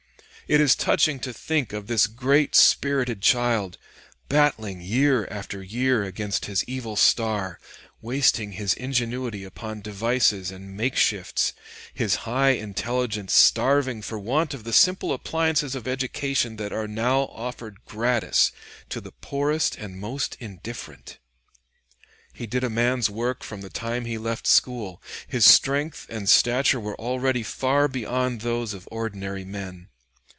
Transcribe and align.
It 0.49 0.59
is 0.59 0.75
touching 0.75 1.21
to 1.21 1.31
think 1.31 1.71
of 1.71 1.87
this 1.87 2.07
great 2.07 2.55
spirited 2.55 3.21
child, 3.21 3.77
battling 4.27 4.81
year 4.81 5.25
after 5.31 5.63
year 5.63 6.03
against 6.03 6.43
his 6.43 6.65
evil 6.67 6.97
star, 6.97 7.57
wasting 8.01 8.51
his 8.51 8.73
ingenuity 8.73 9.45
upon 9.45 9.79
devices 9.79 10.51
and 10.51 10.75
makeshifts, 10.77 11.53
his 11.93 12.15
high 12.27 12.49
intelligence 12.49 13.31
starving 13.31 14.01
for 14.01 14.19
want 14.19 14.53
of 14.53 14.65
the 14.65 14.73
simple 14.73 15.13
appliances 15.13 15.73
of 15.73 15.87
education 15.87 16.57
that 16.57 16.73
are 16.73 16.85
now 16.85 17.27
offered 17.31 17.85
gratis 17.85 18.51
to 18.89 18.99
the 18.99 19.13
poorest 19.13 19.77
and 19.77 20.01
most 20.01 20.35
indifferent. 20.41 21.17
He 22.33 22.45
did 22.45 22.65
a 22.65 22.69
man's 22.69 23.09
work 23.09 23.41
from 23.41 23.61
the 23.61 23.69
time 23.69 24.03
he 24.03 24.17
left 24.17 24.45
school; 24.45 25.01
his 25.29 25.45
strength 25.45 26.07
and 26.09 26.27
stature 26.27 26.81
were 26.81 26.99
already 26.99 27.41
far 27.41 27.87
beyond 27.87 28.41
those 28.41 28.73
of 28.73 28.85
ordinary 28.91 29.45
men. 29.45 29.87